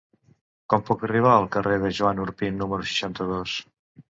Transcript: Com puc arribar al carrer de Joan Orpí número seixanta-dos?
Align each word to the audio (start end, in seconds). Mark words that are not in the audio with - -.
Com 0.73 0.85
puc 0.87 1.03
arribar 1.09 1.35
al 1.35 1.45
carrer 1.57 1.77
de 1.83 1.91
Joan 1.99 2.25
Orpí 2.25 2.53
número 2.59 2.89
seixanta-dos? 2.93 3.55